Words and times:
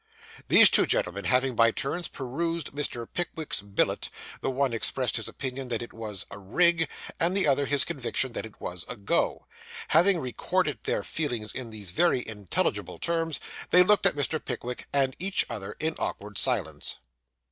These 0.47 0.71
two 0.71 0.87
gentlemen 0.87 1.25
having 1.25 1.55
by 1.55 1.69
turns 1.69 2.07
perused 2.07 2.71
Mr. 2.71 3.05
Pickwick's 3.13 3.61
billet, 3.61 4.09
the 4.41 4.49
one 4.49 4.73
expressed 4.73 5.15
his 5.17 5.27
opinion 5.27 5.67
that 5.67 5.83
it 5.83 5.93
was 5.93 6.25
'a 6.31 6.39
rig,' 6.39 6.89
and 7.19 7.37
the 7.37 7.45
other 7.47 7.67
his 7.67 7.85
conviction 7.85 8.33
that 8.33 8.43
it 8.43 8.59
was 8.59 8.83
'a 8.89 8.95
go.' 8.95 9.45
Having 9.89 10.17
recorded 10.19 10.79
their 10.85 11.03
feelings 11.03 11.53
in 11.53 11.69
these 11.69 11.91
very 11.91 12.27
intelligible 12.27 12.97
terms, 12.97 13.39
they 13.69 13.83
looked 13.83 14.07
at 14.07 14.15
Mr. 14.15 14.43
Pickwick 14.43 14.87
and 14.91 15.15
each 15.19 15.45
other 15.51 15.77
in 15.79 15.93
awkward 15.99 16.35
silence. 16.39 16.97